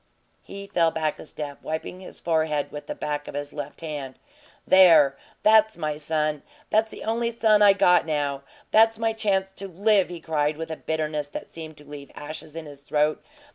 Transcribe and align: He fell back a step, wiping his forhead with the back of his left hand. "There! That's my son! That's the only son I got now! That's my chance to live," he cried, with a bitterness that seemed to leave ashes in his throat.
He 0.41 0.65
fell 0.65 0.89
back 0.89 1.19
a 1.19 1.27
step, 1.27 1.61
wiping 1.61 1.99
his 1.99 2.19
forhead 2.19 2.71
with 2.71 2.87
the 2.87 2.95
back 2.95 3.27
of 3.27 3.35
his 3.35 3.53
left 3.53 3.81
hand. 3.81 4.15
"There! 4.65 5.15
That's 5.43 5.77
my 5.77 5.95
son! 5.97 6.41
That's 6.71 6.89
the 6.89 7.03
only 7.03 7.29
son 7.29 7.61
I 7.61 7.73
got 7.73 8.07
now! 8.07 8.41
That's 8.71 8.97
my 8.97 9.13
chance 9.13 9.51
to 9.51 9.67
live," 9.67 10.09
he 10.09 10.19
cried, 10.19 10.57
with 10.57 10.71
a 10.71 10.75
bitterness 10.75 11.29
that 11.29 11.51
seemed 11.51 11.77
to 11.77 11.85
leave 11.85 12.09
ashes 12.15 12.55
in 12.55 12.65
his 12.65 12.81
throat. 12.81 13.23